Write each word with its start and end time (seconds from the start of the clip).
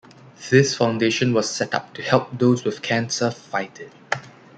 This 0.49 0.75
foundation 0.75 1.31
was 1.31 1.47
set 1.47 1.75
up 1.75 1.93
to 1.93 2.01
help 2.01 2.35
those 2.35 2.63
with 2.63 2.81
cancer 2.81 3.29
fight 3.29 3.79
it. 3.79 3.93